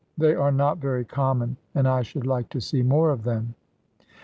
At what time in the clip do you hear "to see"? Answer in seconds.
2.49-2.81